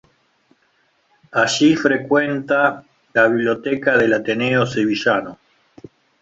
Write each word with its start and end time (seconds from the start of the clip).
Allí 1.31 1.75
frecuenta 1.75 2.83
la 3.13 3.27
biblioteca 3.27 3.95
del 3.99 4.13
Ateneo 4.15 4.65
sevillano. 4.65 5.37